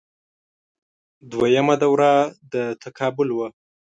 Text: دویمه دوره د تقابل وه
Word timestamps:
دویمه 1.31 1.75
دوره 1.83 2.13
د 2.51 2.55
تقابل 2.83 3.29
وه 3.33 3.47